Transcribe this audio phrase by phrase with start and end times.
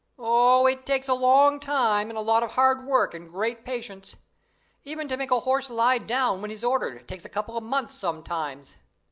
[0.17, 4.15] "Oh, it takes a long time and a lot of hard work and great patience.
[4.83, 7.93] Even to make a horse lie down when he's ordered takes a couple of months
[7.93, 8.77] sometimes.